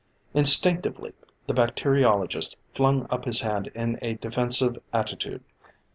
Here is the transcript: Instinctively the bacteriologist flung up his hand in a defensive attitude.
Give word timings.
Instinctively 0.33 1.13
the 1.45 1.53
bacteriologist 1.53 2.55
flung 2.73 3.05
up 3.11 3.25
his 3.25 3.41
hand 3.41 3.67
in 3.75 3.99
a 4.01 4.15
defensive 4.15 4.81
attitude. 4.91 5.43